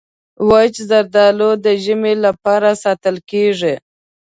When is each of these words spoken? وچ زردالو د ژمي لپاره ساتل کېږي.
وچ 0.49 0.73
زردالو 0.89 1.49
د 1.65 1.65
ژمي 1.83 2.13
لپاره 2.25 2.69
ساتل 2.83 3.15
کېږي. 3.31 3.75